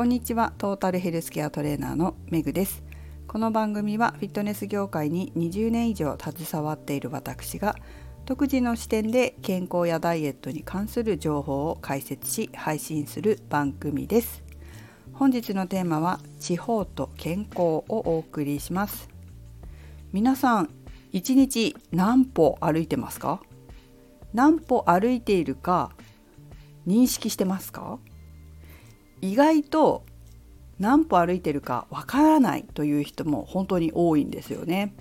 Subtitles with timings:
[0.00, 0.54] こんにちは。
[0.56, 2.82] トータルヘルスケアトレーナーのめぐです。
[3.28, 7.76] この番組はフィットネス業界に20年以上携わっている私が
[8.24, 14.42] 独自の視点で健康やダイエットに関する情報を解説し配信する番組です。
[15.12, 19.10] 本日のテーマは地方と健康をお送りします。
[20.14, 20.70] 皆さん
[21.12, 23.42] 1日何歩歩いてますか？
[24.32, 25.90] 何歩歩いているか
[26.86, 27.98] 認識してますか？
[29.20, 30.04] 意外と
[30.78, 34.94] 何歩歩いてるかわからないという人も本当に多いんですよね。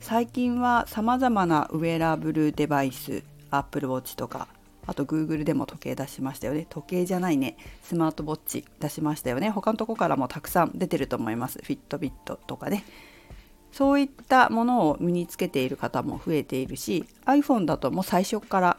[0.00, 4.48] 最近はさまざまなウェアラブルデバイス Apple Watch とか
[4.86, 6.66] あと Google でも時計出しましたよね。
[6.68, 7.56] 時計じゃないね。
[7.82, 9.50] スマートウォッチ出しましたよね。
[9.50, 11.58] 他のとこからもたくさん出てると思います。
[11.62, 12.84] フィットビットとかね。
[13.72, 18.76] そういったものを身につけている方も増えているし iPhone だともう最初から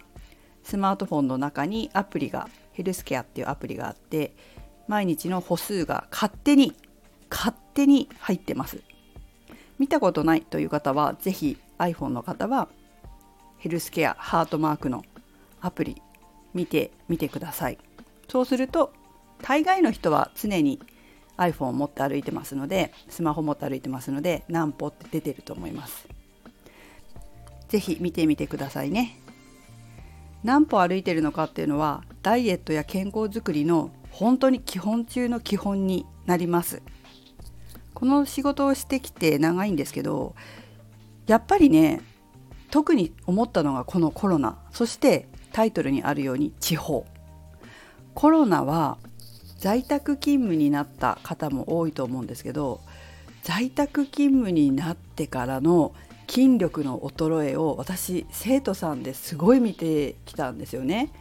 [0.64, 4.34] スマートフォンの中にアプリがヘルスケアっていうアプリがあって
[4.88, 6.74] 毎日の歩数が勝手に
[7.30, 8.82] 勝手に入ってます。
[9.80, 12.68] 見たことないという方は是非 iPhone の方は
[13.58, 15.04] ヘルスケアハートマークの
[15.60, 16.02] アプリ
[16.54, 17.78] 見てみてください。
[18.28, 18.94] そうすると
[19.42, 20.80] 大概の人は常に
[21.38, 26.08] iPhone を持って歩いてますのでスマホ持って歩いてますので何歩って出てると思います。
[27.70, 29.18] 是非見てみてくださいね。
[30.44, 36.82] 何歩歩いてるのかっていうのはダイエットや健康づくりの本当に基本中の基本になります
[37.94, 40.36] この仕事をしてきて長いんですけど
[41.28, 42.02] やっぱりね
[42.70, 47.06] 特に思ったのがこのコロナそしてタイトルにあるように地方
[48.14, 48.98] コロナは
[49.58, 52.82] 在宅勤務になった方も多いと思うんですけど
[53.44, 55.94] 在宅勤務になってからの
[56.28, 61.12] 筋力の衰えを私生徒さんですごい見てきたんですよね。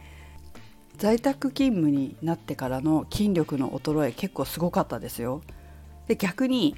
[1.01, 5.41] 在宅勤務になってからの筋力の衰え結構すごかったですよ。
[6.07, 6.75] で逆に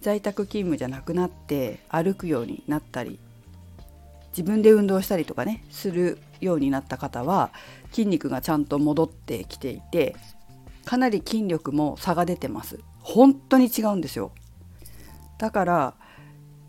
[0.00, 3.18] 在宅勤務じゃなくなって歩くようになったり
[4.28, 7.50] 自分で運動したりとかねするようになった方は
[7.90, 10.14] 筋肉がちゃんと戻ってきていて
[10.84, 14.30] かなり筋力も差が出てます本当に違うんですよ
[15.38, 15.94] だから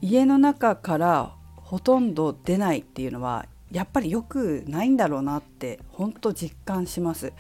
[0.02, 7.34] 家の中からほとんど出ないっていうのはやっぱり良くないんだろうなって本当実感します。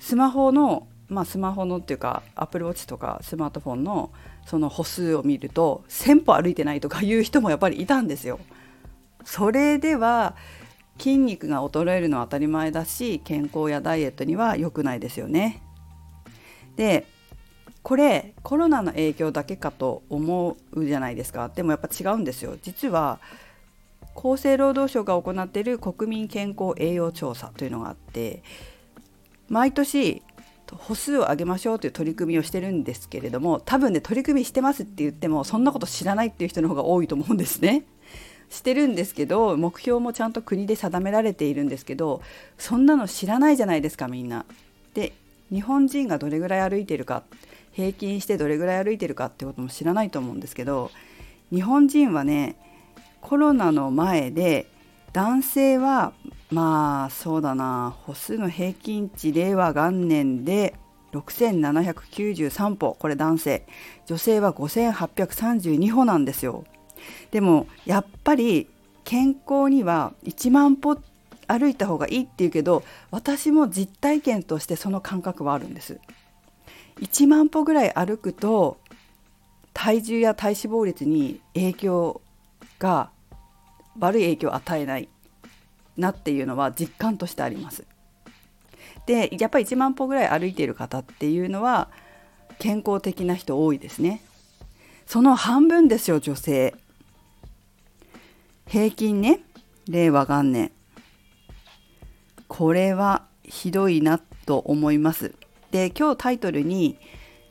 [0.00, 4.10] スマホのまあスマホのっていうかアップルウォッチとかスマートフォンの
[4.46, 8.40] その歩数を見ると1,000歩歩いてないとかいう人もやっぱりいたんですよ。
[9.24, 10.34] それでは
[10.98, 15.62] 筋肉が衰えるのは当たり前だし健康やダイエットには良くないですよね。
[16.76, 17.06] で
[17.82, 21.50] これコロナの影響だけかと思うじゃないですか。
[21.54, 22.56] でもやっぱ違うんですよ。
[22.62, 23.18] 実は
[24.16, 28.42] 厚生労働省が行っている国民健康栄養調査というのがあって
[29.48, 30.22] 毎年
[30.78, 37.84] 歩数を上げましょうという取り組みをしてるんですけれども多分ね取り組みしてますって言ってもそんなこと知らないっていう人の方が多いと思うんですね。
[38.48, 42.20] してるんですけど目標もちゃんと国で定められているんですけど
[42.58, 44.44] そんなの知らないじゃないですかみんな。
[44.94, 45.12] で
[45.50, 47.22] 日本人がどれぐらい歩いてるか
[47.72, 50.90] 平均してどれぐらい歩いてるかってことも知らないと思うんですけど
[51.50, 52.56] 日本人はね
[53.22, 54.66] コロナの前で
[55.14, 56.12] 男性は
[56.50, 60.74] まあそうだな歩数の平均値令和元年で
[61.12, 62.96] 6793歩。
[62.98, 63.66] これ男性。
[64.06, 66.64] 女性は5832歩なんですよ。
[67.30, 68.68] でもやっぱり
[69.04, 70.98] 健康には1万歩
[71.46, 76.00] 歩いた方がいいっていうけど私も実体験としてその感覚はあるんです。
[77.00, 78.78] 1万歩ぐらい歩くと
[79.72, 82.20] 体重や体脂肪率に影響
[82.82, 83.10] が
[84.00, 85.08] 悪い影響を与えない
[85.96, 87.84] なっていうのは実感としてあります。
[89.06, 91.88] でやっぱり1万歩ぐらい歩いている方っていうのは
[92.58, 94.22] 健康的な人多いですね。
[95.06, 96.74] その半分ですよ女性。
[98.66, 99.40] 平均ね
[99.88, 100.72] 令和元年
[102.48, 105.34] これはひどいなと思います。
[105.70, 106.98] で今日タイトルに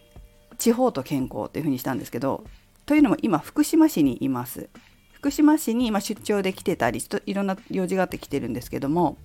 [0.57, 2.43] 「地方と健康」っていうふうにしたんですけど
[2.85, 4.69] というのも今福島市にいます。
[5.21, 9.17] 福島市に今出張で来てたりいろんな用事があって来てるんですけども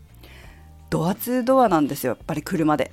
[0.91, 2.93] ドアツードアなんですよやっぱり車で。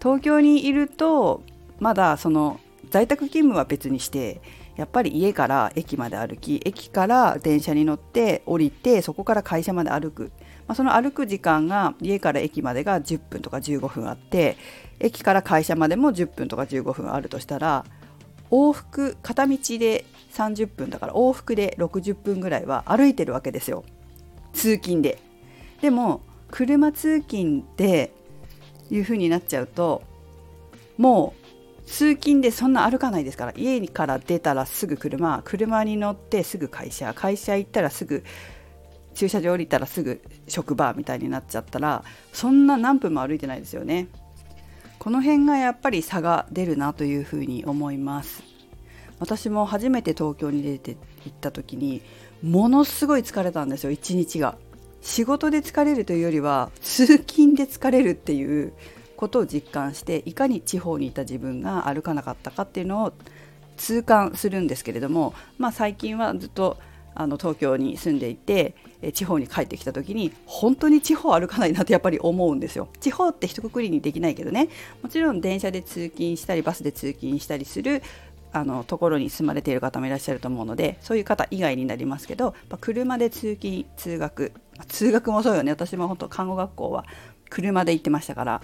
[0.00, 1.42] 東京にいると
[1.80, 2.60] まだその
[2.90, 4.40] 在宅勤務は別にして
[4.76, 10.30] やっぱり家から駅まで歩き駅から電車に乗って降りてそこから会社まで歩く、
[10.68, 14.56] まあ、その歩く時間が家から駅までが10分とか15分あって
[15.00, 17.84] 駅から会社までも10分とか15分あるとしたら
[18.52, 20.04] 往復片道で
[20.36, 23.84] 30分だから往復で60分ぐらいは歩いてるわけですよ。
[24.52, 25.18] 通勤で。
[25.80, 28.12] でも車通勤で
[28.90, 30.02] いう風になっちゃうと
[30.96, 38.24] もう通勤でそんな歩かないですから家から出たらすぐ車車に乗ってすぐ会社会社行ったらすぐ
[39.14, 44.08] 駐車場降りたらすぐ職場みたいになっちゃったらそんな何分も歩いてないですよね。
[44.98, 48.55] この辺がやっぱり差が出るなというふうに思います。
[49.18, 52.02] 私も初めて東京に出て行った時に
[52.42, 54.56] ものすごい疲れたんですよ一日が
[55.00, 58.72] 仕事で疲れるというよりは通勤で疲れるっていう
[59.16, 63.12] ことを実感していかに地方にいた自分が歩かなかったかっていうのを
[63.76, 66.76] 痛感するんですけれども、まあ、最近はずっと
[67.14, 68.74] あの東京に住んでいて
[69.14, 72.88] 地方に帰ってきた時に本当に地方歩かないなってやっぱり思うんですよ。
[73.00, 74.68] 地方って一括りにできないけどね
[75.02, 78.02] もちろん電車で通勤したりバスで通勤したりする
[78.56, 84.52] あのところに住まれている方もいらっしゃると思うのでそういう方以外になりますけど車で通勤通学
[84.88, 87.04] 通学もそうよね私も本当看護学校は
[87.50, 88.62] 車で行ってましたから、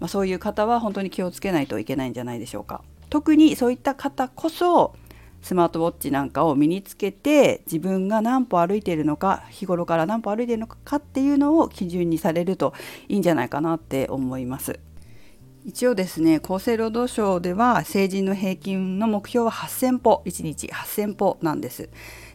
[0.00, 2.82] まあ、そういう方は本当に気をつけないといけないんじゃないでしょうか。
[3.10, 4.96] 特にそういった方こそ
[5.40, 12.72] スマートウォッチなんかを身につけて自分が何歩歩いているのか日頃から何歩歩いているのかっていうのを基準にされると
[13.08, 14.80] いいんじゃないかなって思います。
[15.64, 21.88] 一応ですね厚生労働省では成人の平均の目標は8000歩1日8000歩なんです。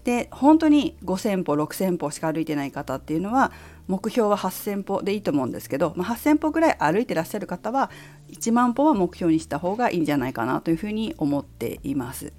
[0.03, 3.51] で本当に5000歩6000歩しか歩いてない方っていうのは
[3.87, 7.91] 目標は8000歩でいいと思うんですけど、まあ、8000歩ぐらい歩いてらっしゃる方は
[8.29, 12.33] 1万歩は目標にした方がいいんじゃないかなというふうに思っています。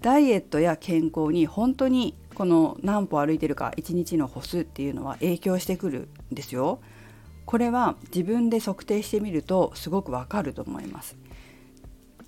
[0.00, 6.80] ダイエットや健康に本当にこの何歩歩いてるか1日の歩数っていうのは影響してくるんですよ。
[7.50, 11.16] これは自分で測定してみるとすごくわかると思います。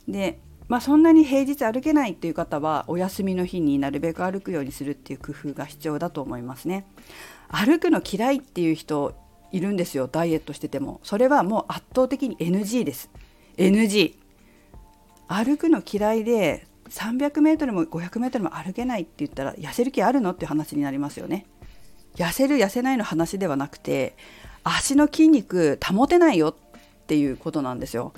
[0.09, 6.87] でまあ、そんなに平日歩けないっていう方はお休みの日になるべく歩くようにするっていう工夫が必要だと思いますね。
[7.51, 9.15] 歩くの嫌いっていう人
[9.53, 13.09] いるんですよダイエットしててもそれはもう圧倒的に NG です
[13.59, 14.15] NG
[15.29, 21.47] 歩くの嫌いで 300m も 500m も歩けないって言ったら痩せる気あるのっていう話になりますよね。
[22.17, 24.17] 痩せる痩せないの話ではなくて
[24.65, 26.55] 足の筋肉保てないよっ
[27.07, 28.13] ていうことなんですよ。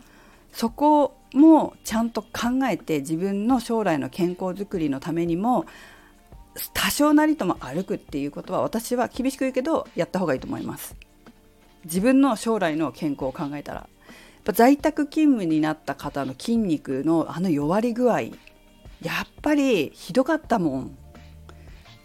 [0.52, 5.66] そこもちゃんと考えて自分の将来の健康づくりのためにも
[6.72, 10.94] 多少なりとも歩くっていうことは私は厳しく言うけどやった方がいいと思います。
[11.84, 13.88] 自分の将来の健康を考えたら
[14.52, 18.30] 在宅勤務になった方の筋肉のあの弱り具合や
[19.24, 20.98] っぱりひどかったもん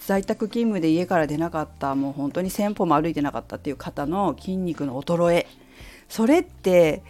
[0.10, 5.48] 在宅勤務で家から出なかったもう本当に1,000歩も歩いてなかったっていう方の筋肉の衰え。
[6.08, 7.04] それって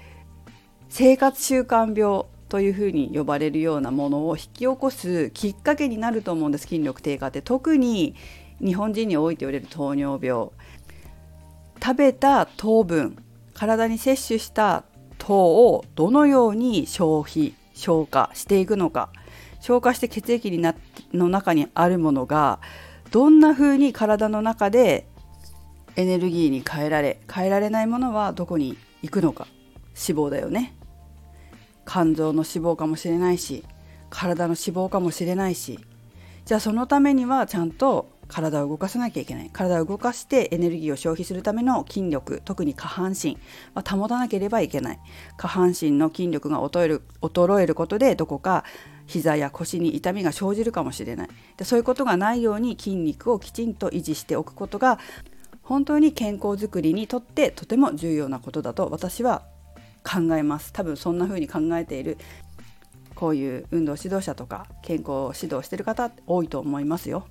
[0.90, 7.42] 生活習慣病というふうに呼ばれるようなものを引き起こすきっかけになると思うんです筋力低下って。
[7.42, 8.16] 特に
[8.60, 10.50] 日本人に多いと言われる糖尿病。
[11.81, 13.16] 食べた糖分
[13.54, 14.84] 体に摂取した
[15.18, 19.07] 糖をどのように消費消化していくのか。
[19.62, 20.75] 消化して血液にな
[21.13, 22.60] の中にあるものが
[23.12, 25.08] どんな風に体の中で
[25.96, 29.48] エネルギーに変えられ変えられないものはどこに行くのか。
[29.96, 30.74] 脂肪だよね。
[31.86, 33.64] 肝臓の脂肪かもしれないし
[34.10, 35.80] 体の脂肪かもしれないし。
[36.46, 39.50] じゃあそのためにはちゃんと体を動かさなきゃいけない。
[39.52, 43.38] 体を動かしてエネルギーを消費するための筋力特に下半身。
[43.74, 45.00] は保たなければいけない。
[45.36, 48.63] 下半身の筋力が衰える衰えることでどこか
[49.08, 51.30] 膝や腰に痛みが生じるかもしれない。
[51.58, 55.00] でそういうことがないように筋肉をきちんと維持しておくことが
[55.63, 59.44] 本当に健康づくりにとってとても重要なことだと私は
[60.03, 60.72] 考えます。
[60.72, 62.18] 多分そんな風に考えている
[63.15, 67.27] こういう運動指導者とか健康指導してる方多いと思いますよ。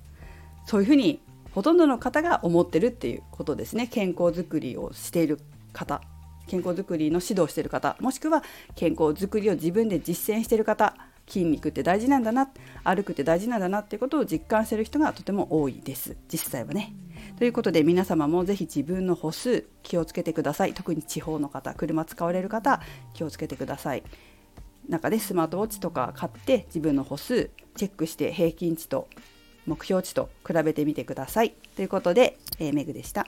[0.69, 3.87] そういうふうにほとんどの方が思ってるっていうことですね。
[3.87, 5.39] 健康づくりをしている
[5.73, 5.99] 方。
[6.45, 7.97] 健康づくりの指導している方。
[7.99, 8.43] もしくは
[8.75, 10.95] 健康づくりを自分で実践している方。
[11.27, 12.51] 筋肉って大事なんだな。
[12.83, 16.15] 歩くって大事なんだなっていうことを実感している人がとても多いです。
[16.31, 16.93] 実際はね。
[17.39, 20.75] ということで皆様もぜひ自分の歩数気をつけてください。
[20.75, 22.79] 特に地方の方車使われる方
[23.15, 24.03] 気をつけてください。
[24.87, 29.07] 中でスマートウォッチとか買って自分の歩数チェックして平均値と
[29.69, 31.53] 目標値と比べてみてください。
[31.75, 33.27] ということで、えー、メグでした。